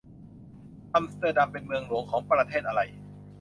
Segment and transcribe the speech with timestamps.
[0.93, 2.81] อัมสเตอร์ดัมเป็นเมืองหลวงของประเทศอะไร